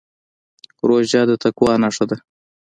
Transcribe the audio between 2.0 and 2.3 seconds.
ده.